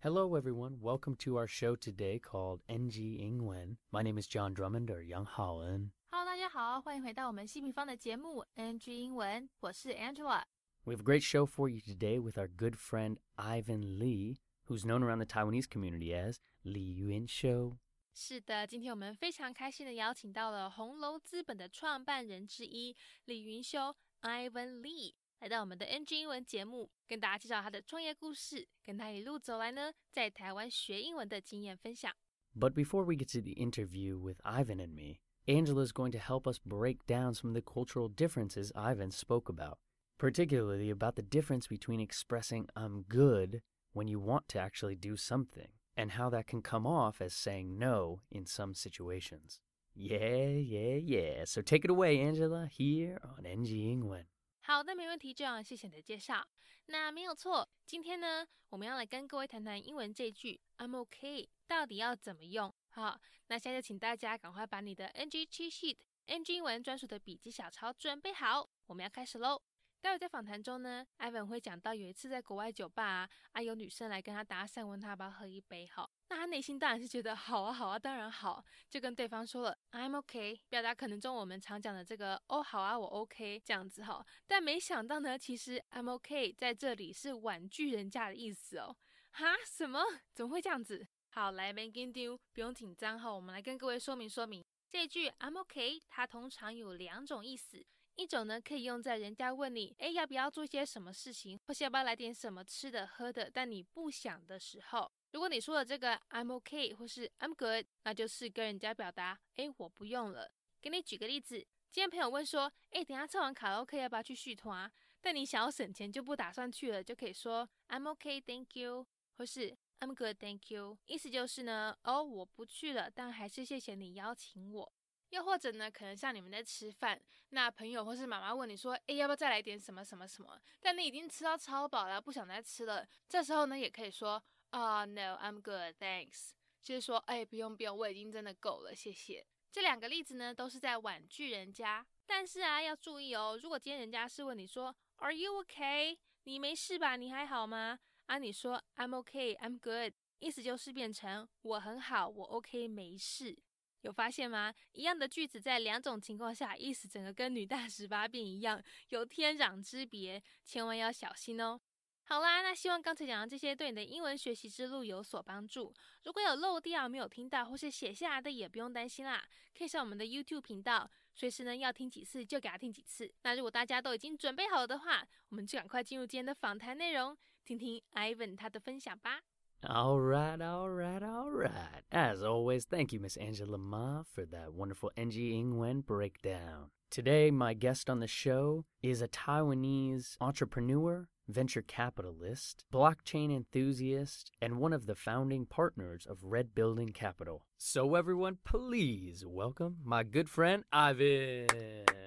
[0.00, 0.80] Hello, everyone.
[0.80, 3.76] Welcome to our show today called NG Ingwen.
[3.92, 5.90] My name is John Drummond or Young Holland.
[6.10, 10.42] Hello，大家好，欢迎回到我们西平方的节目 NG 英文，我是 Angela。
[10.84, 14.84] We have a great show for you today with our good friend Ivan Lee, who's
[14.84, 17.78] known around the Taiwanese community as Li Yuan Show.
[18.12, 32.14] 是的，今天我们非常开心的邀请到了红楼资本的创办人之一李云修 Ivan Lee 来到我们的 NG 英文节目，跟大家介绍他的创业故事，跟他一路走来呢，在台湾学英文的经验分享。
[32.54, 36.18] But before we get to the interview with Ivan and me, Angela is going to
[36.18, 39.78] help us break down some of the cultural differences Ivan spoke about,
[40.16, 43.62] particularly about the difference between expressing I'm good
[43.92, 47.78] when you want to actually do something, and how that can come off as saying
[47.78, 49.60] no in some situations.
[49.94, 51.44] Yeah, yeah, yeah.
[51.44, 54.26] So take it away, Angela, here on NG Ingwen.
[54.67, 56.45] 好的，没问题，这样谢谢你的介绍。
[56.87, 62.75] 那没有错，今天呢，我们要来跟各位谈谈英文这句 "I'm OK" 到底要怎么用。
[62.89, 63.17] 好，
[63.47, 69.61] 那现在请大家赶快把你的 NG cheat sheet、NG 英文专属的笔记小抄准备好，我们要开始喽。
[70.07, 88.95] 待会在访谈中呢，Ivan 会讲到有一次在国外酒吧啊，有女生来跟他搭讪，问他要不要喝一杯，哈，那他内心当然是觉得好啊好啊，当然好，就跟对方说了 I'm OK，表达可能中我们常讲的这个哦好啊我 OK 这样子哈，但没想到呢，其实 I'm OK 在这里是婉拒人家的意思哦，
[89.31, 90.05] 哈什么？
[90.33, 91.05] 怎么会这样子？
[91.31, 97.85] 好，来 m a k i n do，不用紧张哈，我们来跟各位说明说明，这句 I'm OK 它通常有两种意思。
[98.17, 105.11] 一种呢，可以用在人家问你，哎，要不要做些什么事情，或是要不要来点什么吃的喝的，但你不想的时候。
[105.33, 110.51] 如果你说了这个 I'm OK 或是 I'm good，那就是跟人家表达，哎，我不用了。
[110.81, 111.59] 给你举个例子，
[111.91, 114.91] 今天朋友问说，哎，等下唱完卡拉 OK 要不要去续团？
[115.21, 119.05] 但你想要省钱就不打算去了，就可以说 I'm OK，Thank you，
[119.37, 120.97] 或是 I'm good，Thank you。
[121.05, 124.93] 意思就是呢，哦，我不去了，但还是谢谢你邀请我。
[125.29, 130.59] 又或者呢，可能像你们在吃饭，那朋友或是妈妈问你说，哎，要不要再来点什么什么什么？
[130.79, 133.05] 但你已经吃到超饱了，不想再吃了。
[133.27, 136.51] 这时候呢，也可以说，啊、n o I'm good, thanks。
[136.81, 139.45] 就是说，哎，不用不用，我已经真的够了，谢谢。
[139.69, 142.05] 这两个例子呢，都是在婉拒人家。
[142.25, 146.17] 但是啊，要注意哦，如果今天人家是问你说，Are you okay？
[146.43, 147.17] 你没事吧？
[147.17, 147.99] 你还好吗？
[148.27, 153.57] 啊，你说 I'm okay, I'm good，意思就是变成我很好，我 OK，没事。
[154.07, 154.73] 有发现吗？
[154.93, 161.77] 一样的句子在两种情况下，意思整个跟女大十八变一样，有天壤之别，千万要小心哦。
[162.23, 165.93] 好啦，那希望刚才讲的这些对你的英文学习之路有所帮助。
[166.23, 169.43] 如果有漏掉、没有听到或是写下来的，也不用担心啦，
[169.77, 173.29] 可以上我们的 YouTube 频道，随时呢要听几次就给他听几次。
[173.43, 179.41] 那如果大家都已经准备好了的话，我们就赶快进入今天的访谈内容，听听 Ivan 他的分享吧。
[179.85, 182.01] All right, all right, all right.
[182.11, 186.89] As always, thank you, Miss Angela Ma, for that wonderful NG Ingwen breakdown.
[187.11, 194.79] Today, my guest on the show is a Taiwanese entrepreneur, venture capitalist, blockchain enthusiast, and
[194.79, 197.63] one of the founding partners of Red Building Capital.
[197.77, 201.67] So, everyone, please welcome my good friend Ivan.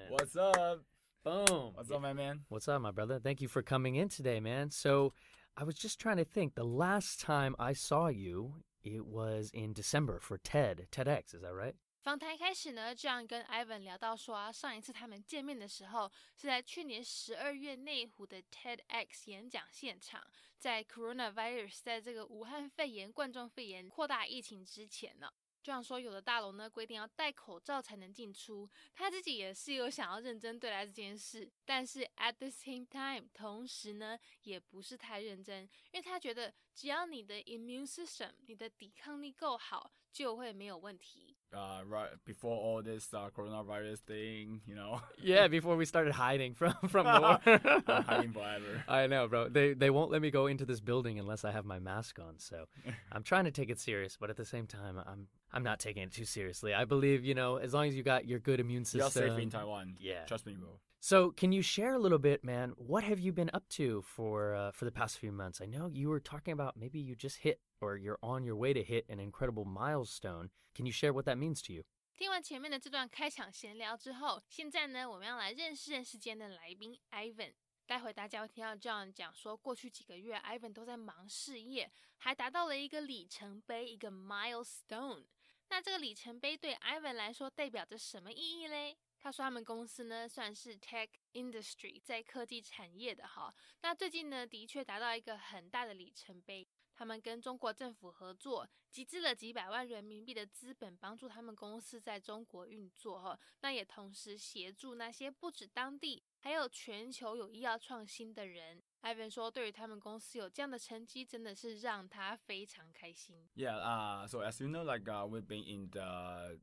[0.09, 0.85] What's up?
[1.23, 1.73] Boom.
[1.75, 2.39] What's up, my man?
[2.49, 3.19] What's up, my brother?
[3.19, 4.71] Thank you for coming in today, man.
[4.71, 5.13] So,
[5.54, 6.54] I was just trying to think.
[6.54, 11.34] The last time I saw you, it was in December for TED, TEDx.
[11.34, 11.74] Is that right?
[12.02, 20.22] 访谈开始呢，这样跟 Ivan 聊到说啊，上一次他们见面的时候是在去年十二月内湖的 TEDx 演讲现场，
[20.56, 25.28] 在 coronavirus 在这个武汉肺炎冠状肺炎扩大疫情之前呢。
[25.61, 41.37] 就像说，有的大楼呢规定要戴口罩才能进出，他自己也是有想要认真对待这件事，但是 at the same time，同时呢也不是太认真，因为他觉得只要你的 immune system，你的抵抗力够好，就会没有问题。
[41.53, 46.73] Uh, right before all this uh, coronavirus thing, you know, Yeah, before we started hiding from
[46.87, 47.39] from the war.
[47.87, 48.83] I'm hiding forever.
[48.87, 49.49] I know, bro.
[49.49, 52.35] They they won't let me go into this building unless I have my mask on.
[52.37, 52.65] So
[53.11, 56.03] I'm trying to take it serious, but at the same time, I'm I'm not taking
[56.03, 56.73] it too seriously.
[56.73, 59.43] I believe you know, as long as you got your good immune system, You're safe
[59.43, 59.95] in Taiwan.
[59.99, 60.23] Yeah.
[60.25, 60.69] Trust me, bro.
[61.03, 62.73] So, can you share a little bit, man?
[62.77, 65.59] What have you been up to for uh, for the past few months?
[65.59, 68.72] I know you were talking about maybe you just hit or you're on your way
[68.72, 70.50] to hit an incredible milestone.
[70.74, 71.84] Can you share what that means to you?
[72.14, 77.52] 听完前面的这段开场闲聊之后，现在呢，我们要来认识认识今天的来宾 Ivan。
[77.86, 85.26] 待会大家会听到这样讲说，过去几个月 Ivan 都在忙事业，还达到了一个里程碑，一个 milestone。
[85.68, 88.96] 那这个里程碑对 Ivan 来说代表着什么意义嘞？
[89.18, 93.54] 他说他们公司呢算是 tech industry 在科技产业的哈。
[93.82, 96.66] 那最近呢的确达到一个很大的里程碑。
[97.01, 103.39] 他们跟中国政府合作，集资了几百万人民币的资本，帮助他们公司在中国运作哈。
[103.61, 108.83] 那也同时协助那些不止当地，还有全球有医药创新的人。
[108.99, 113.49] 艾文说，对于他们公司有这样的成绩，真的是让他非常开心。
[113.55, 116.59] Yeah, uh, so as you know, like uh, we've been in the,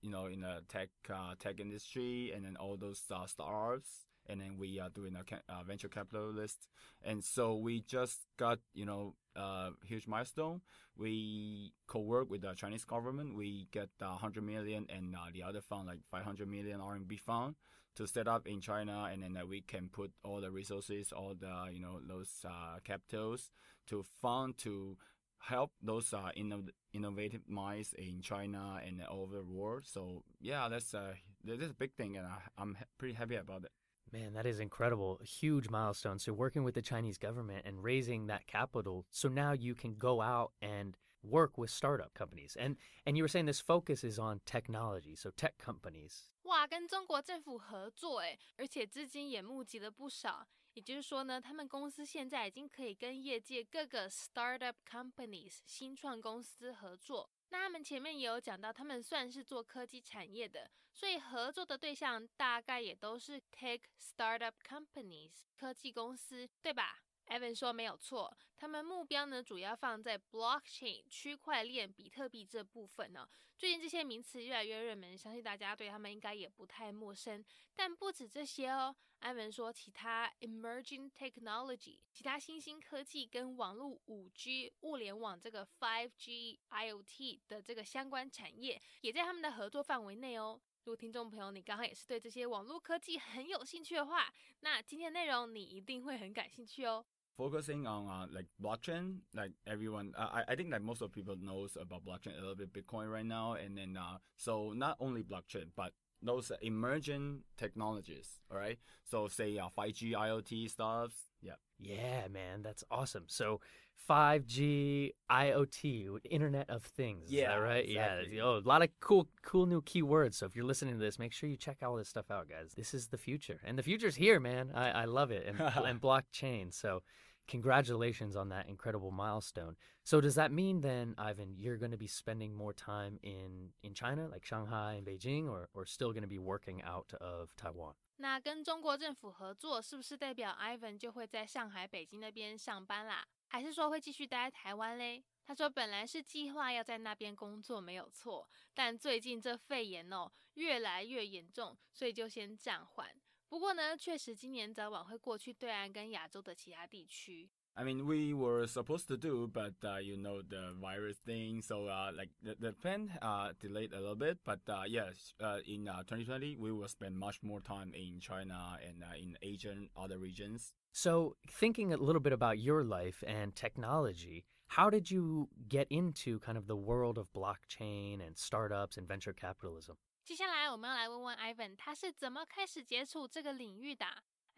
[0.00, 4.40] you know, in the tech uh, tech industry, and then all those uh, startups, and
[4.40, 6.68] then we are doing a uh, venture capitalist,
[7.02, 10.60] and so we just got, you know, a huge milestone.
[10.96, 13.36] We co-work with the Chinese government.
[13.36, 17.54] We get uh, 100 million, and uh, the other fund like 500 million RMB fund
[17.96, 21.34] to set up in China, and then uh, we can put all the resources, all
[21.38, 23.50] the you know those uh, capitals
[23.88, 24.96] to fund to
[25.38, 29.84] help those uh, inno- innovative minds in China and all over the world.
[29.86, 31.14] So yeah, that's a
[31.44, 33.70] that's a big thing, and I, am pretty happy about it.
[34.11, 35.19] Man, that is incredible.
[35.21, 36.19] A huge milestone.
[36.19, 40.21] So working with the Chinese government and raising that capital, so now you can go
[40.21, 42.55] out and work with startup companies.
[42.59, 46.29] And and you were saying this focus is on technology, so tech companies.
[46.43, 50.47] 哇，跟中国政府合作诶，而且资金也募集了不少。
[50.73, 57.29] 也就是说呢，他们公司现在已经可以跟业界各个 startup companies 新创公司合作。
[57.50, 67.02] 那他们前面也有讲到，他们算是做科技产业的，所以合作的对象大概也都是 tech startup companies 科技公司，对吧？
[67.28, 73.28] ？Evan 说没有错，他们目标呢主要放在 blockchain 区块链、比特币这部分呢。
[73.56, 77.44] 最近这些名词越来越热门，相信大家对他们应该也不太陌生。
[77.74, 90.60] 但不止这些哦，Evan 说其他 emerging technology、其他新兴科技跟网络五 G、物联网这个 five G IoT 的这个相关产业，也在他们的合作范围内哦。
[90.84, 97.04] 如果听众朋友你刚好也是对这些网络科技很有兴趣的话，那今天的内容你一定会很感兴趣哦。
[97.38, 101.78] Focusing on uh, like blockchain, like everyone, uh, I, I think that most of people knows
[101.80, 105.66] about blockchain a little bit Bitcoin right now, and then uh, so not only blockchain,
[105.76, 108.78] but those emerging technologies, all right?
[109.04, 111.52] So say uh, 5G IoT stuff, yeah.
[111.78, 113.24] Yeah, man, that's awesome.
[113.28, 113.60] So
[114.09, 117.31] 5G IoT, Internet of Things.
[117.31, 117.85] Yeah, right.
[117.87, 118.35] Exactly.
[118.35, 120.33] Yeah, oh, a lot of cool, cool new keywords.
[120.35, 122.73] So if you're listening to this, make sure you check all this stuff out, guys.
[122.75, 124.71] This is the future, and the future's here, man.
[124.75, 126.73] I, I love it, and, and blockchain.
[126.73, 127.01] So
[127.47, 129.77] congratulations on that incredible milestone.
[130.03, 133.93] So does that mean then, Ivan, you're going to be spending more time in in
[133.93, 137.93] China, like Shanghai and Beijing, or or still going to be working out of Taiwan?
[138.17, 143.25] 那跟中国政府合作，是不是代表 Ivan 就会在上海、北京那边上班啦？
[143.48, 145.24] 还是说会继续待在台湾嘞？
[145.46, 153.10] 他说本来是计划要在那边工作，没有错，但最近这肺炎哦越来越严重，所以就先暂缓。
[153.48, 157.48] 不过呢，确实今年早晚会过去对岸跟亚洲的其他地区。
[157.77, 162.11] I mean, we were supposed to do, but uh, you know the virus thing, so uh,
[162.15, 164.37] like the, the plan uh, delayed a little bit.
[164.45, 169.03] But uh, yes, uh, in 2020 we will spend much more time in China and
[169.19, 170.73] in Asian other regions.
[170.91, 176.39] So, thinking a little bit about your life and technology, how did you get into
[176.39, 179.97] kind of the world of blockchain and startups and venture capitalism?
[180.23, 184.05] 接下来我们要来问问 Ivan，他是怎么开始接触这个领域的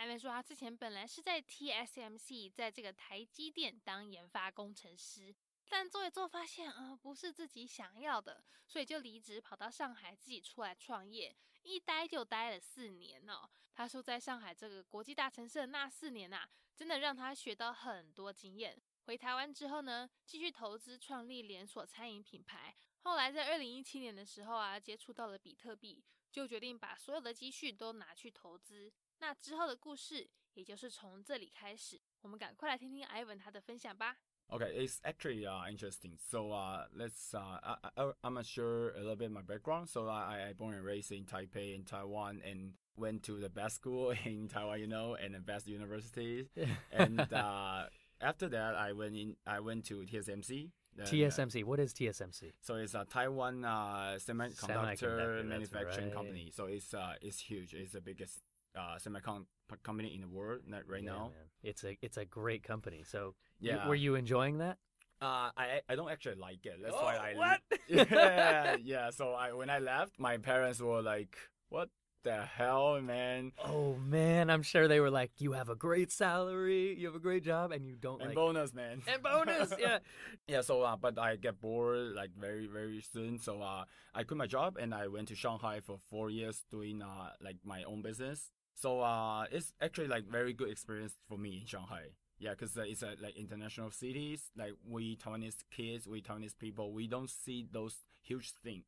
[0.00, 5.37] 还没说，他之前本来是在 TSMC，在这个台积电当研发工程师，
[5.69, 13.47] 但做一做发现，呃，不是自己想要的，所以就离职，跑到上海自己出来创业，一待就待了四年哦。
[13.75, 18.80] 他说，在上海这个国际大城市的那四年呐，真的让他学到很多经验。
[19.04, 22.75] 回台湾之后呢，继续投资创立连锁餐饮品牌。
[23.00, 26.02] 后来在二零一七年的时候啊，接触到了比特币，
[26.33, 28.90] 就决定把所有的积蓄都拿去投资。
[29.19, 32.00] 那之后的故事，也就是从这里开始。
[32.22, 34.17] 我们赶快来听听 Ivan 他的分享吧。
[34.48, 36.19] Okay, it's actually uh, interesting.
[36.19, 39.89] So uh, let's uh, I, I, I'm gonna share a little bit my background.
[39.89, 43.77] So I, I born and raised in Taipei in Taiwan and went to the best
[43.77, 46.48] school in Taiwan, you know, and the best university.
[46.91, 47.86] and uh,
[48.22, 49.36] after that, I went in.
[49.48, 50.69] I went to TSMC.
[50.95, 51.63] The, TSMC.
[51.63, 52.53] What is TSMC?
[52.62, 56.15] So it's a Taiwan uh, semiconductor, semiconductor manufacturing right.
[56.15, 56.51] company.
[56.55, 57.74] So it's uh, it's huge.
[57.74, 58.41] It's the biggest
[58.76, 59.46] uh, semiconductor
[59.82, 61.18] company in the world right yeah, now.
[61.18, 61.48] Man.
[61.62, 63.04] It's a it's a great company.
[63.04, 64.78] So yeah, were you enjoying that?
[65.22, 66.78] Uh, I I don't actually like it.
[66.82, 67.60] That's oh, why I what?
[68.10, 69.10] yeah yeah.
[69.10, 71.36] So I when I left, my parents were like,
[71.68, 71.90] "What
[72.22, 73.52] the hell, man?
[73.62, 77.20] Oh man, I'm sure they were like, "You have a great salary, you have a
[77.20, 79.98] great job, and you don't and like bonus, man, and bonus, yeah,
[80.48, 83.38] yeah." So, uh, but I get bored like very, very soon.
[83.38, 83.84] So, uh,
[84.14, 87.56] I quit my job and I went to Shanghai for four years doing uh like
[87.64, 88.52] my own business.
[88.74, 92.10] So, uh, it's actually like very good experience for me in Shanghai.
[92.38, 94.50] Yeah, because uh, it's uh, like international cities.
[94.56, 98.84] Like we Taiwanese kids, we Taiwanese people, we don't see those huge things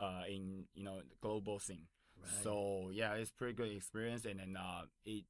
[0.00, 1.86] uh, in you know global scene.
[2.20, 2.30] Right.
[2.44, 5.24] So yeah, it's pretty good experience, and then uh, it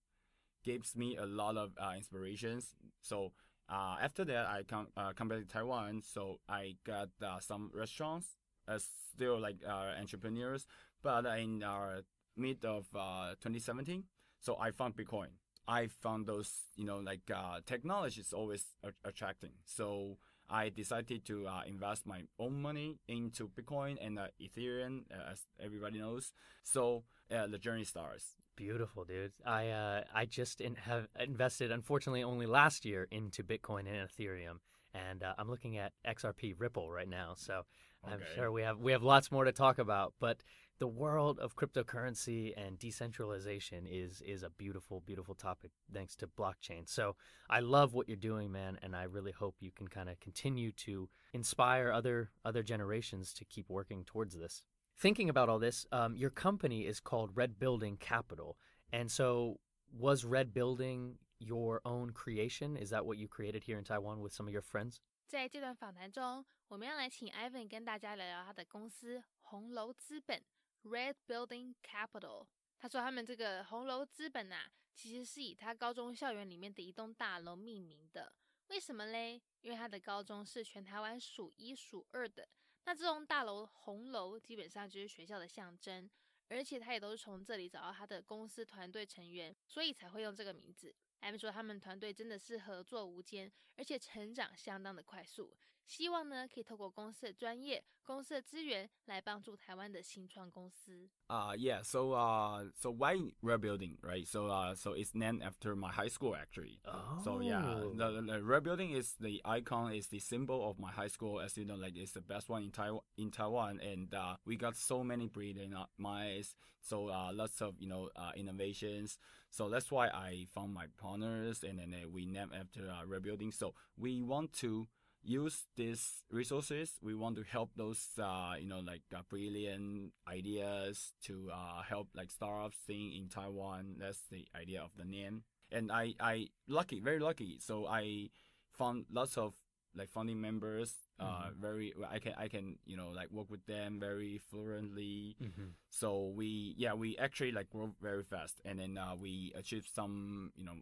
[0.62, 2.74] gives me a lot of uh, inspirations.
[3.00, 3.32] So
[3.68, 6.02] uh, after that, I come uh, come back to Taiwan.
[6.02, 8.78] So I got uh, some restaurants, uh,
[9.14, 10.66] still like uh, entrepreneurs,
[11.02, 12.02] but in uh,
[12.38, 14.04] mid of uh, 2017,
[14.40, 15.28] so I found Bitcoin.
[15.66, 19.52] I found those you know like uh, technology is always a- attracting.
[19.64, 20.18] So
[20.50, 25.42] I decided to uh, invest my own money into Bitcoin and uh, Ethereum, uh, as
[25.62, 26.32] everybody knows.
[26.62, 28.36] So uh, the journey starts.
[28.56, 29.32] Beautiful, dude.
[29.46, 34.58] I uh, I just in, have invested, unfortunately, only last year into Bitcoin and Ethereum,
[34.94, 37.34] and uh, I'm looking at XRP Ripple right now.
[37.36, 37.62] So
[38.04, 40.14] I'm sure we have we have lots more to talk about.
[40.18, 40.38] But
[40.79, 46.87] the world of cryptocurrency and decentralization is is a beautiful, beautiful topic thanks to blockchain.
[46.87, 47.15] So
[47.49, 50.71] I love what you're doing, man, and I really hope you can kind of continue
[50.71, 54.63] to inspire other other generations to keep working towards this.
[54.97, 58.57] Thinking about all this, um, your company is called Red Building Capital,
[58.91, 59.59] and so
[59.91, 62.77] was Red Building your own creation?
[62.77, 65.01] Is that what you created here in Taiwan with some of your friends?
[65.27, 70.41] 在这段访谈中，我们要来请 Ivan 跟大家聊聊他的公司红楼资本
[70.88, 72.46] （Red Building Capital）。
[72.78, 78.32] 他说他们这个红楼资本啊，其实是以他高中校园里面的一栋大楼命名的。
[78.68, 79.42] 为什么嘞？
[79.60, 82.48] 因为他的高中是全台湾数一数二的。
[82.84, 86.08] 那这栋大楼红楼基本上就是学校的象征，
[86.48, 90.94] 而且他也都是从这里找到他的公司团队成员，所以才会用这个名字。
[91.20, 95.56] 艾米说，他们团队真的是合作无间，而且成长相当的快速。
[95.88, 101.08] 希望呢可以透过公司的专业、公司的资源来帮助台湾的新创公司。
[101.28, 101.82] Uh, yeah.
[101.82, 104.28] So, uh, so why Red Building, right?
[104.28, 106.80] So, uh, so it's named after my high school actually.
[106.84, 107.22] Oh.
[107.24, 107.62] So yeah,
[107.96, 108.20] the, oh.
[108.20, 111.40] the Red Building is the icon, is the symbol of my high school.
[111.40, 113.00] As you know, like it's the best one in Taiwan.
[113.16, 116.54] In Taiwan, and uh, we got so many breeding mice.
[116.82, 119.18] So uh, lots of you know uh, innovations.
[119.50, 123.22] So that's why I found my partners, and then uh, we named after uh, Red
[123.22, 123.52] Building.
[123.52, 124.86] So we want to
[125.28, 126.92] use these resources.
[127.02, 132.08] We want to help those, uh, you know, like uh, brilliant ideas to uh, help
[132.14, 133.96] like startups thing in Taiwan.
[133.98, 135.42] That's the idea of the name.
[135.70, 137.58] And I, I lucky, very lucky.
[137.60, 138.30] So I
[138.72, 139.52] found lots of
[139.94, 140.94] like founding members.
[141.20, 141.92] Uh, very.
[142.08, 145.36] I can, I can, you know, like work with them very fluently.
[145.42, 145.70] Mm-hmm.
[145.90, 150.52] So we, yeah, we actually like grow very fast, and then uh, we achieved some,
[150.56, 150.74] you know,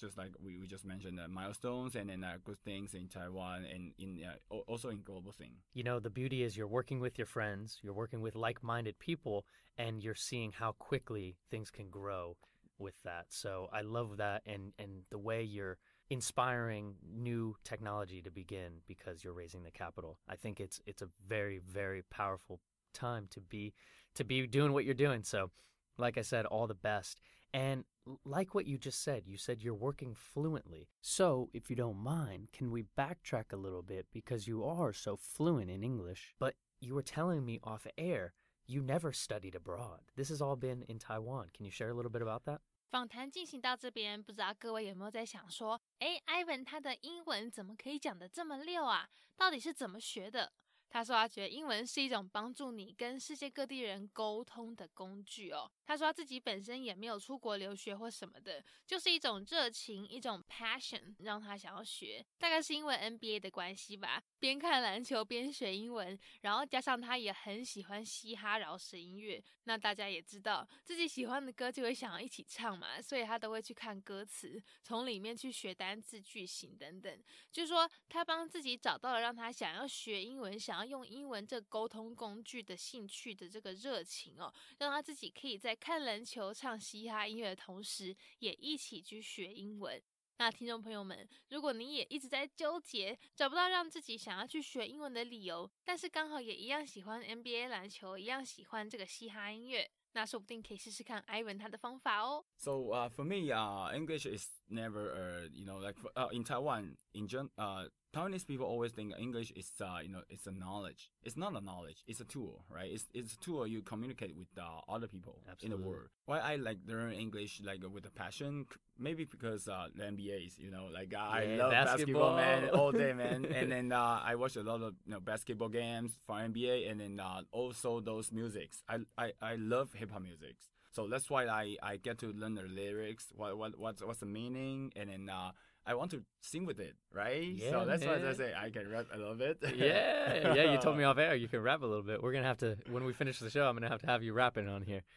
[0.00, 3.64] just like we, we just mentioned, uh, milestones, and then uh, good things in Taiwan
[3.64, 5.54] and in uh, also in global thing.
[5.72, 8.98] You know, the beauty is you're working with your friends, you're working with like minded
[8.98, 9.44] people,
[9.76, 12.36] and you're seeing how quickly things can grow
[12.78, 13.26] with that.
[13.28, 15.78] So I love that and, and the way you're
[16.14, 20.18] inspiring new technology to begin because you're raising the capital.
[20.28, 22.60] I think it's it's a very, very powerful
[22.94, 23.74] time to be
[24.14, 25.22] to be doing what you're doing.
[25.24, 25.50] So
[25.98, 27.20] like I said, all the best.
[27.52, 27.84] And
[28.24, 30.88] like what you just said, you said you're working fluently.
[31.00, 35.16] So, if you don't mind, can we backtrack a little bit because you are so
[35.16, 36.34] fluent in English?
[36.40, 38.34] But you were telling me off air
[38.66, 40.00] you never studied abroad.
[40.16, 41.48] This has all been in Taiwan.
[41.54, 42.60] Can you share a little bit about that?
[42.90, 49.08] 访谈进行到这边，不知道各位有没有在想说，哎 i v a n 他的英文怎么可以讲的这么溜啊？
[49.36, 50.52] 到底是怎么学的？
[50.94, 55.68] 他说他觉得英文是一种帮助你跟世界各地人沟通的工具哦。
[55.84, 62.24] 他说他自己本身也没有出国留学或什么的，就是一种热情，一种 passion 让他想要学。
[62.38, 69.42] 大概是因为 NBA 的关系吧，边看篮球边学英文，然后加上他也很喜欢嘻哈饶舌音乐。
[69.64, 77.20] 那大家也知道自己喜欢的歌就会想要一起唱嘛，所以他都会去看歌词，从里面去学单字、句型等等。
[77.50, 90.02] 就是说，他帮自己找到了让他想要学英文、想要用英文这沟通工具的兴趣的这个热情哦，让他自己可以在看篮球、唱嘻哈音乐的同时，也一起去学英文。
[90.38, 102.44] 那听众朋友们，如果你也一直在纠结，找不到让自己想要去学英文的理由，但是刚好也一样喜欢 NBA 篮球，一样喜欢这个嘻哈音乐，那说不定可以试试看 Ivan 他的方法哦。
[102.56, 106.96] So uh, for me, uh, English is never, uh, you know, like for, uh, in Taiwan,
[107.12, 111.10] in gen- uh, Taiwanese people always think English is, uh, you know, it's a knowledge.
[111.24, 112.04] It's not a knowledge.
[112.06, 112.90] It's a tool, right?
[112.92, 116.08] It's it's a tool you communicate with uh, other people in the world.
[116.26, 118.66] Why I like learn English like with a passion?
[118.98, 123.12] Maybe because uh, the NBA's, you know, like I Yeah, love basketball, man, all day,
[123.12, 123.46] man.
[123.52, 127.00] and then uh, I watch a lot of you know basketball games for NBA, and
[127.00, 128.82] then uh, also those musics.
[128.88, 130.70] I I, I love hip hop musics.
[130.92, 134.26] So that's why I, I get to learn the lyrics, what what what's what's the
[134.26, 135.50] meaning, and then uh,
[135.86, 137.42] I want to sing with it, right?
[137.42, 138.34] Yeah, so that's why I man.
[138.34, 139.58] say I can rap a little bit.
[139.76, 140.72] yeah, yeah.
[140.72, 142.22] You told me off air you can rap a little bit.
[142.22, 143.66] We're gonna have to when we finish the show.
[143.66, 145.02] I'm gonna have to have you rapping on here.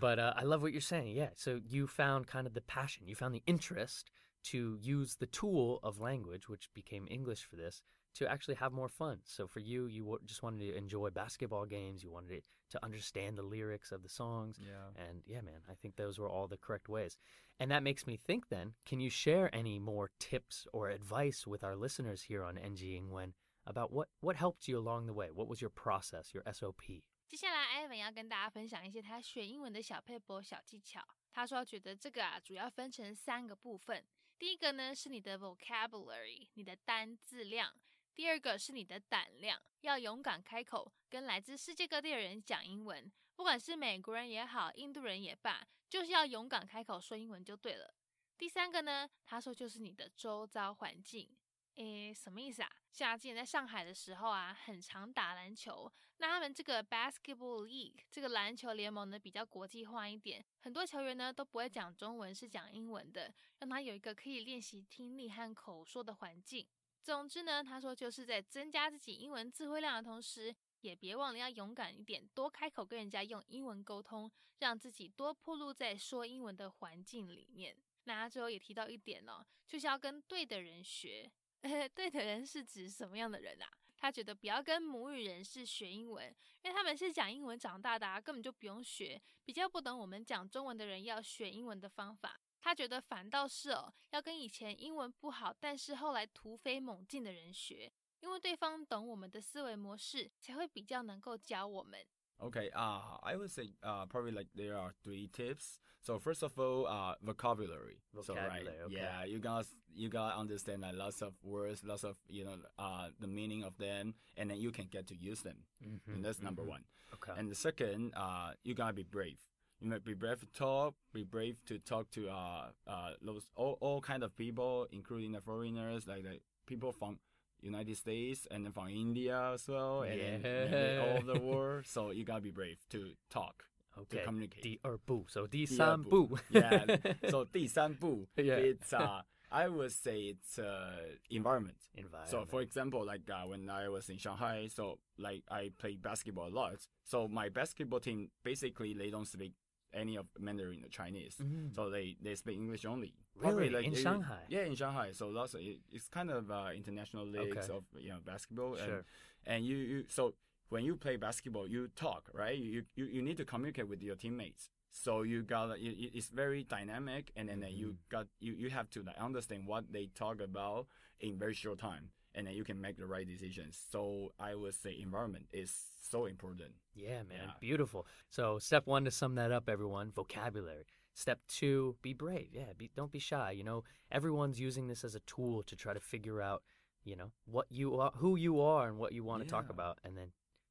[0.00, 1.16] But uh, I love what you're saying.
[1.16, 1.30] Yeah.
[1.34, 3.08] So you found kind of the passion.
[3.08, 4.10] You found the interest
[4.44, 7.82] to use the tool of language, which became English for this,
[8.18, 9.18] to actually have more fun.
[9.24, 12.02] So for you, you just wanted to enjoy basketball games.
[12.02, 14.58] You wanted it to understand the lyrics of the songs.
[14.58, 14.90] Yeah.
[14.96, 17.16] And yeah, man, I think those were all the correct ways.
[17.58, 21.64] And that makes me think then, can you share any more tips or advice with
[21.64, 23.32] our listeners here on NG Ingwen
[23.66, 25.30] about what, what helped you along the way?
[25.32, 27.02] What was your process, your SOP?
[27.28, 31.00] 接下来，艾文要跟大家分享一些他学英文的小配博、小技巧。
[31.32, 34.04] 他说觉得这个啊，主要分成三个部分。
[34.38, 37.72] 第一个呢是你的 vocabulary，你的单字量，
[38.16, 47.92] 第二个是你的胆量，要勇敢开口，跟来自世界各地的人讲英文，不管是美国人也好，印度人也罢，就是要勇敢开口说英文就对了。
[48.38, 51.28] 第三个呢，他说就是你的周遭环境。
[51.74, 52.72] 诶，什么意思啊？
[52.90, 55.92] 像之前在上海的时候啊，很常打篮球。
[56.16, 66.66] 那他们这个 basketball league 这个篮球联盟呢，比较国际化一点，很多球员呢都不会讲中文，是讲英文的，让他有一个可以练习听力和口说的环境。
[67.06, 77.76] 总之呢，他说就是在增加自己英文词汇量的同时，也别忘了要勇敢一点，多开口跟人家用英文沟通，让自己多暴露在说英文的环境里面。
[78.06, 81.30] 那他最后也提到一点哦，就是要跟对的人学。
[81.94, 83.68] 对的人是指什么样的人啊？
[83.96, 86.26] 他觉得不要跟母语人士学英文，
[86.62, 89.22] 因为他们是讲英文长大的、啊，根本就不用学。
[89.44, 92.40] 比较不懂我们讲中文的人要学英文的方法。
[92.65, 101.99] 他觉得反倒是哦，要跟以前英文不好，但是后来突飞猛进的人学，因为对方懂我们的思维模式，才会比较能够教我们。
[102.37, 105.79] Okay, uh, I would say uh, probably like there are three tips.
[106.01, 108.01] So first of all, uh, vocabulary.
[108.23, 108.95] So right, Vocabulary, okay.
[108.95, 113.09] yeah, you gotta you gotta understand like lots of words, lots of you know uh
[113.19, 115.65] the meaning of them, and then you can get to use them.
[115.79, 116.69] Mhm, And that's number mhm.
[116.69, 116.83] one.
[117.13, 117.33] Okay.
[117.37, 119.37] And the second, uh, you gotta be brave.
[119.79, 123.77] You might be brave to talk, be brave to talk to uh uh those all,
[123.81, 127.17] all kind of people, including the foreigners, like the people from
[127.61, 131.85] United States and then from India as well, and then maybe all over the world.
[131.87, 133.63] So you gotta be brave to talk,
[133.97, 134.17] okay.
[134.19, 134.61] to communicate.
[134.61, 137.29] 第二步，so 第第二三步步 yeah.
[137.31, 138.59] So 第三步 Yeah.
[138.59, 141.75] it's uh I would say it's uh environment.
[141.95, 142.29] environment.
[142.29, 146.49] So for example, like uh, when I was in Shanghai, so like I played basketball
[146.49, 146.87] a lot.
[147.03, 149.53] So my basketball team basically they don't speak
[149.94, 151.36] any of Mandarin or Chinese.
[151.42, 151.74] Mm.
[151.74, 153.14] So they, they speak English only.
[153.36, 153.70] Really?
[153.70, 154.40] like In it- Shanghai?
[154.48, 155.10] Yeah, in Shanghai.
[155.12, 157.72] So lots of, it, it's kind of uh, international leagues Okay.
[157.76, 158.74] of you know basketball.
[158.74, 159.04] And, Sure.
[159.46, 160.34] and you, you so
[160.68, 162.56] when you play basketball, you talk, right?
[162.58, 164.70] You you, you need to communicate with your teammates.
[164.90, 168.10] So you got it's very dynamic, and then you Mm-hmm.
[168.10, 170.86] got you, you have to like understand what they talk about
[171.20, 173.78] in very short time, and then you can make the right decisions.
[173.90, 175.72] So I would say environment is
[176.08, 176.70] so important.
[176.94, 177.46] Yeah, man.
[177.46, 177.50] Yeah.
[177.60, 178.06] Beautiful.
[178.30, 180.86] So, step one to sum that up, everyone vocabulary.
[181.14, 182.48] Step two, be brave.
[182.52, 183.52] Yeah, be, don't be shy.
[183.52, 186.62] You know, everyone's using this as a tool to try to figure out,
[187.04, 189.98] you know, what you are, who you are, and what you want to talk about.
[190.04, 190.28] And then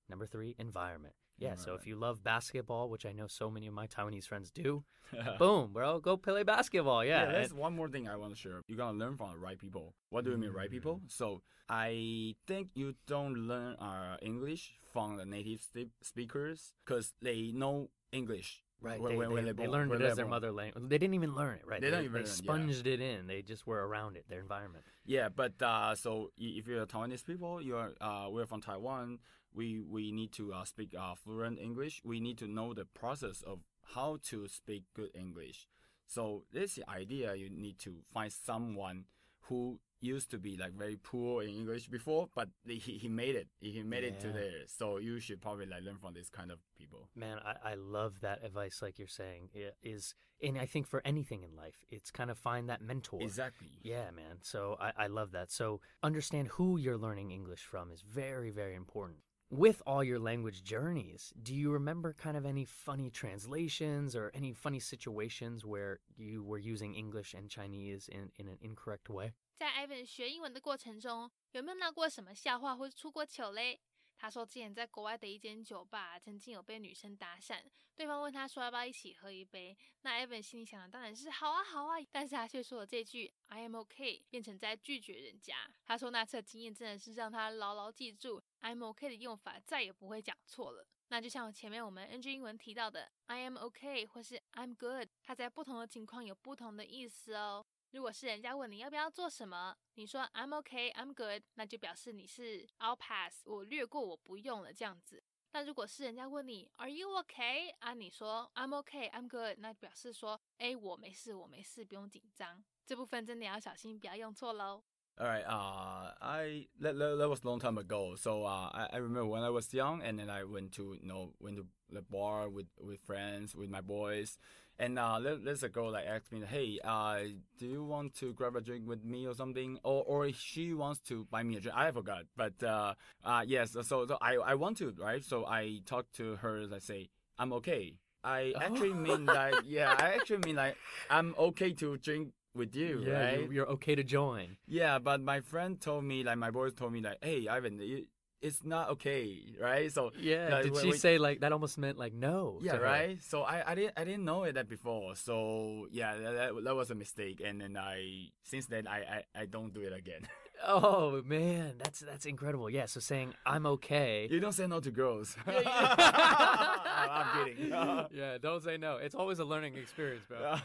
[0.08, 1.16] number three, environment.
[1.38, 4.52] Yeah, so if you love basketball, which I know so many of my Taiwanese friends
[4.52, 4.84] do,
[5.40, 7.04] boom, bro, go play basketball.
[7.04, 7.26] Yeah.
[7.26, 8.62] Yeah, that's and- one more thing I want to share.
[8.68, 9.94] You gotta learn from the right people.
[10.10, 11.02] What do you mean right people?
[11.04, 11.12] Mm.
[11.12, 15.62] So I think you don't learn uh, English from the native
[16.02, 18.62] speakers because they know English.
[18.82, 20.30] Right, when- they, when- they, when they born- learned it as their born.
[20.32, 20.84] mother language.
[20.90, 21.82] They didn't even learn it, right?
[21.82, 22.34] They don't even they learn it, yeah.
[22.74, 23.28] sponged it in.
[23.28, 24.84] They just were around it, their environment.
[25.06, 29.20] Yeah, but uh, so if you're Taiwanese people, you're uh, we're from Taiwan.
[29.54, 32.02] We we need to uh, speak uh, fluent English.
[32.04, 33.60] We need to know the process of
[33.96, 35.68] how to speak good English.
[36.08, 39.06] So this idea you need to find someone
[39.48, 43.48] who used to be like very poor in English before, but he, he made it.
[43.60, 44.66] He made it to there.
[44.68, 47.10] So you should probably like learn from this kind of people.
[47.16, 49.50] Man, I, I love that advice, like you're saying.
[49.54, 53.20] It is, and I think for anything in life, it's kind of find that mentor.
[53.22, 53.68] Exactly.
[53.82, 54.38] Yeah, man.
[54.42, 55.52] So I, I love that.
[55.52, 59.20] So understand who you're learning English from is very, very important.
[59.52, 64.54] With all your language journeys, do you remember kind of any funny translations or any
[64.54, 69.34] funny situations where you were using English and Chinese in, in an incorrect way?
[69.58, 73.80] 在 Ivan 学英文的过程中，有没有闹过什么笑话或是出过糗嘞？
[74.18, 77.62] 他说之前在国外的一间酒吧，曾经有被女生搭讪，
[77.96, 85.56] 对方问他说要不要一起喝一杯，那 Evan 心里想的当然是好啊好啊，但是他却说了这句 I am OK，变成在拒绝人家。
[85.86, 90.88] 他说那次的经验真的是让他牢牢记住 I am OK 的用法，再也不会讲错了。
[91.10, 97.66] 那就像前面我们 NG 英文提到的 I am OK 或是 I'm good，它在不同的情况有不同的意思哦。
[97.95, 105.23] 如果是人家问你要不要做什么，你说 I'm okay, I'm good，那就表示你是 I'll pass，我略过，我不用了这样子。
[105.53, 107.75] 那如果是人家问你 Are you okay？
[107.81, 112.63] 啊，你说 I'm okay, I'm good，那表示说，哎，我没事，我没事，不用紧张。
[112.87, 114.85] 这部分真的要小心，不要用错喽。
[115.17, 115.45] All right.
[115.45, 118.17] Uh, I that, that, that was a long time ago.
[118.17, 121.07] So uh, I, I remember when I was young, and then I went to you
[121.07, 124.39] know went to the bar with with friends with my boys,
[124.80, 127.20] and uh, there's a girl like asked me, "Hey, uh,
[127.58, 131.00] do you want to grab a drink with me or something?" Or or she wants
[131.08, 131.78] to buy me a drink.
[131.78, 133.72] I forgot, but uh, uh, yes.
[133.72, 135.24] So, so I I want to right.
[135.24, 136.66] So I talked to her.
[136.74, 137.98] I say I'm okay.
[138.24, 139.96] I actually mean like yeah.
[139.98, 140.76] I actually mean like
[141.10, 143.52] I'm okay to drink with you, yeah, right?
[143.52, 144.58] you're, okay to join.
[144.66, 148.06] Yeah, but my friend told me, like my boys told me, like, hey, Ivan, it,
[148.46, 149.92] it's not okay, right?
[149.92, 150.50] So Yeah.
[150.52, 151.52] like, Did when she say like that?
[151.52, 152.60] Almost meant like no.
[152.62, 153.18] Yeah, right.
[153.24, 155.16] So I, I didn't I didn't know it that before.
[155.16, 159.00] So yeah, that, that, that was a mistake, and then I since then I,
[159.36, 160.22] I, I don't do it again.
[160.66, 162.70] Oh man, that's that's incredible.
[162.70, 162.86] Yeah.
[162.86, 164.26] So saying I'm okay.
[164.32, 165.36] you don't say no to girls.
[165.48, 166.76] Yeah, yeah.
[167.12, 167.70] I'm kidding.
[167.70, 168.38] yeah.
[168.42, 168.96] Don't say no.
[168.96, 170.56] It's always a learning experience, bro.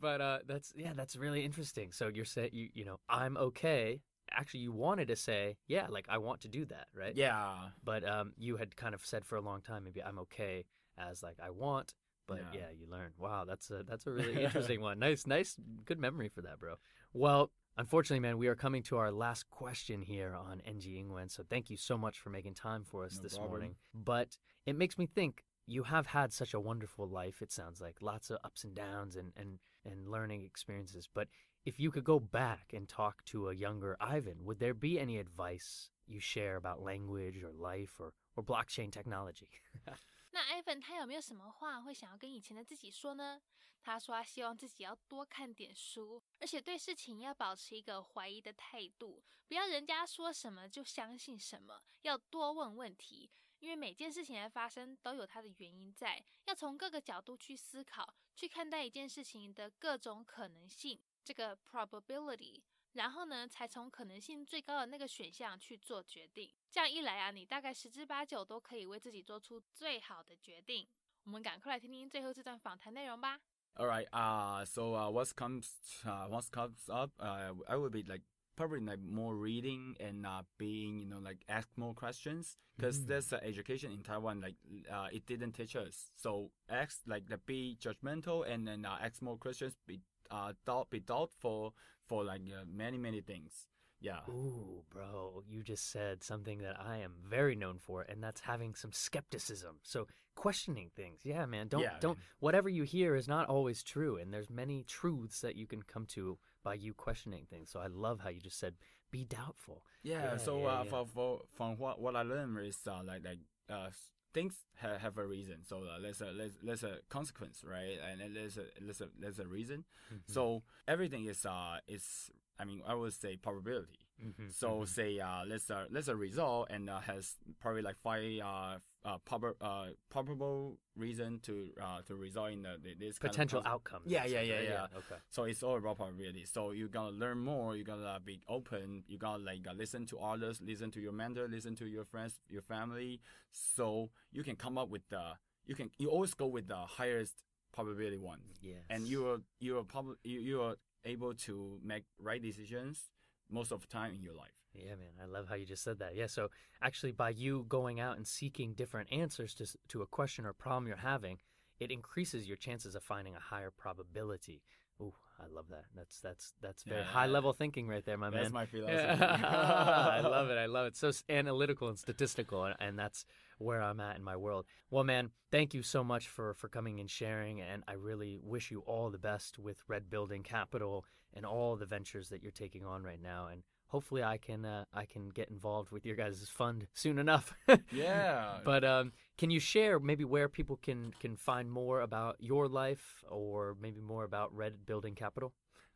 [0.00, 1.90] but uh, that's yeah, that's really interesting.
[1.90, 4.02] So you're saying you you know I'm okay.
[4.32, 7.14] Actually, you wanted to say yeah, like I want to do that, right?
[7.14, 7.54] yeah.
[7.84, 10.64] But um, you had kind of said for a long time maybe I'm okay
[10.98, 11.94] as like I want.
[12.26, 12.66] But yeah, Yeah.
[12.78, 13.12] you learn.
[13.18, 14.98] Wow, that's a that's a really interesting one.
[14.98, 16.74] Nice, nice, good memory for that, bro.
[17.12, 21.28] Well, unfortunately, man, we are coming to our last question here on NG Ingwen.
[21.30, 23.50] So thank you so much for making time for us No this problem.
[23.50, 23.74] morning.
[23.92, 27.42] But it makes me think you have had such a wonderful life.
[27.42, 31.08] It sounds like lots of ups and downs and and and learning experiences.
[31.12, 31.26] But
[31.63, 35.17] if you could go back and talk to a younger Ivan, would there be any
[35.19, 39.49] advice you share about language or life or or blockchain technology?
[40.31, 43.41] 那 Evan 他有没有什么话会想要跟以前的自己说呢？
[43.81, 62.61] 他说他希望自己要多看点书，而且对事情要保持一个怀疑的态度，不要人家说什么就相信什么，要多问问题，因为每件事情的发生都有它的原因在，要从各个角度去思考，去看待一件事情的各种可能性， 这个 probability。
[62.93, 66.49] 然后呢，才从可能性最高的那个选项去做决定。
[66.71, 70.87] 这样一来啊，你大概十之八九都可以为自己做出最好的决定。
[71.25, 73.41] 我们赶快来听听最后这段访谈内容吧。
[73.75, 74.07] All right.
[74.11, 75.73] Uh, so uh, what comes
[76.05, 77.11] uh, what comes up?
[77.19, 78.23] Uh, I would be like
[78.55, 83.07] probably like more reading and uh, being you know like ask more questions because Mm.
[83.07, 84.55] there's uh, education in Taiwan like
[84.89, 86.11] uh, it didn't teach us.
[86.15, 89.75] So ask like the be judgmental and then uh, ask more questions.
[89.85, 89.99] Be
[90.30, 91.74] uh doubt be doubtful
[92.06, 93.66] for like uh, many many things.
[94.02, 94.20] Yeah.
[94.30, 98.74] Ooh, bro, you just said something that I am very known for, and that's having
[98.74, 99.76] some skepticism.
[99.82, 101.20] So questioning things.
[101.22, 101.68] Yeah, man.
[101.68, 102.24] Don't Yeah, don't man.
[102.38, 106.06] whatever you hear is not always true, and there's many truths that you can come
[106.14, 107.70] to by you questioning things.
[107.70, 108.74] So I love how you just said
[109.10, 109.84] be doubtful.
[110.02, 110.84] Yeah, Yeah, so yeah, uh.
[110.84, 113.90] For, for from what what I learned is uh, like like uh
[114.32, 115.58] things ha- have a reason.
[115.66, 117.98] So uh, there's a there's, there's a consequence, right?
[118.10, 119.84] And there's a there's a there's a reason.
[120.12, 120.32] Mm-hmm.
[120.32, 123.99] So everything is uh is I mean I would say probability.
[124.22, 124.88] Mhm, So mhm.
[124.88, 129.16] say uh let's uh let's a result and uh, has probably like five uh uh,
[129.24, 133.72] prob- uh probable reason to uh to result in the, this kind of potential cons-
[133.74, 134.04] outcomes.
[134.06, 134.86] Yeah, yeah, yeah, yeah.
[134.94, 135.16] Okay.
[135.30, 136.44] so it's all about probability.
[136.44, 137.76] So you gotta learn more.
[137.76, 139.04] You gotta be open.
[139.08, 142.38] You gotta like uh, listen to others, listen to your mentor, listen to your friends,
[142.48, 143.20] your family.
[143.52, 145.32] So you can come up with the.
[145.66, 145.90] You can.
[145.98, 148.74] You always go with the highest probability one, Yeah.
[148.90, 153.10] and you are you are probably you, you are able to make right decisions
[153.50, 154.48] most of the time in your life.
[154.74, 156.14] Yeah, man, I love how you just said that.
[156.14, 156.48] Yeah, so
[156.80, 160.86] actually, by you going out and seeking different answers to to a question or problem
[160.86, 161.38] you're having,
[161.80, 164.62] it increases your chances of finding a higher probability.
[165.00, 165.84] Ooh, I love that.
[165.96, 168.52] That's that's that's very high level thinking right there, my That's man.
[168.52, 169.44] That's my philosophy.
[169.44, 170.58] I love it.
[170.58, 170.96] I love it.
[170.96, 173.24] So analytical and statistical, and, and that's
[173.58, 174.66] where I'm at in my world.
[174.90, 178.70] Well, man, thank you so much for for coming and sharing, and I really wish
[178.70, 182.84] you all the best with Red Building Capital and all the ventures that you're taking
[182.84, 186.48] on right now, and hopefully I can uh, I can get involved with your guys'
[186.48, 187.52] fund soon enough.
[187.92, 188.58] Yeah.
[188.64, 193.24] But um, can you share maybe where people can can find more about your life,
[193.28, 195.52] or maybe more about Red Building Capital?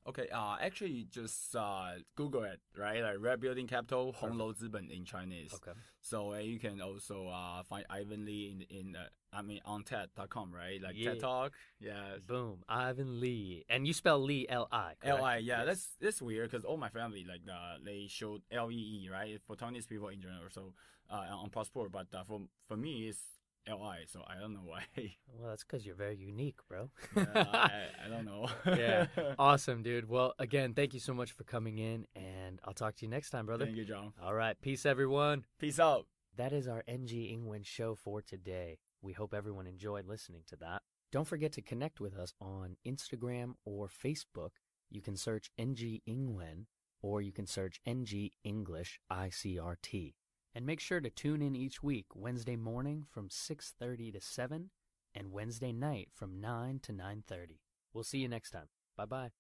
[0.07, 3.03] Okay, uh, actually, just uh, Google it, right?
[3.03, 5.55] Like Red Building Capital, Hong Honglou Zibun in Chinese.
[5.55, 5.73] Okay.
[6.03, 9.83] So uh, you can also uh, find Ivan Lee in, in uh, I mean, on
[9.83, 10.81] TED.com, right?
[10.81, 11.13] Like yeah.
[11.13, 11.53] TED Talk.
[11.81, 12.17] Yeah.
[12.27, 12.59] Boom.
[12.69, 13.65] Ivan Lee.
[13.69, 15.39] And you spell Lee, L-I, yeah.
[15.39, 15.67] Yes.
[15.67, 19.41] That's, that's weird because all my family, like, uh, they showed L-E-E, right?
[19.47, 20.75] For Chinese people in general, so
[21.11, 21.91] uh, on passport.
[21.91, 23.19] But uh, for, for me, it's
[23.67, 24.83] L-I, so I don't know why.
[24.97, 26.91] Well, that's because you're very unique, bro.
[27.17, 27.71] Yeah, I,
[28.05, 28.49] I don't know.
[28.67, 29.07] yeah.
[29.39, 30.09] Awesome, dude.
[30.09, 33.31] Well, again, thank you so much for coming in, and I'll talk to you next
[33.31, 33.65] time, brother.
[33.65, 34.13] Thank you, John.
[34.23, 34.61] All right.
[34.61, 35.45] Peace, everyone.
[35.59, 36.07] Peace out.
[36.37, 38.79] That is our NG Ingwen show for today.
[39.03, 40.83] We hope everyone enjoyed listening to that.
[41.13, 44.51] Don't forget to connect with us on Instagram or Facebook.
[44.91, 46.65] You can search NG Ingwen
[47.03, 50.15] or you can search NG English ICRT.
[50.54, 54.72] And make sure to tune in each week Wednesday morning from 6:30 to 7
[55.14, 57.60] and Wednesday night from 9 to 9:30.
[57.94, 58.70] We'll see you next time.
[58.96, 59.32] Bye bye.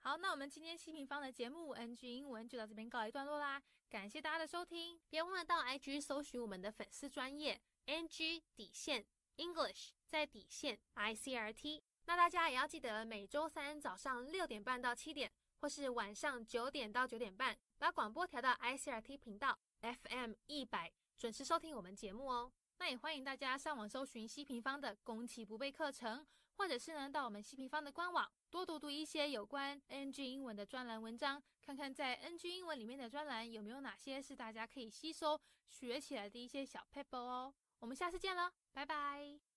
[0.00, 9.04] 好，那我们今天西平方的节目 NG 英文就到这边告一段落啦，感谢大家的收听，别忘了到 IG 搜寻我们的粉丝专业 NG 底线
[9.36, 11.82] English 在底线 ICRT。
[12.04, 15.30] 那大家也要记得每周三早上六点半到七点，
[15.60, 22.51] 或是晚上九点到九点半，把广播调到 ICRT 频道 FM 一百，准时收听我们节目哦。
[22.79, 37.53] 那也欢迎大家上网搜寻西平方的攻其不备课程，或者是呢到我们西平方的官网多读读一些有关 NG 英文的专栏文章，看看在 NG 英文里面的专栏有没有哪些是大家可以吸收学起来的一些小 paper 哦。
[37.79, 39.52] 我们下次见了，拜拜。